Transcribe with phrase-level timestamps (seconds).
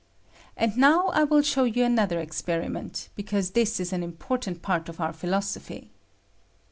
[0.57, 4.99] And now 1 will show you another experiment, because this is an important part of
[4.99, 5.91] our philosophy.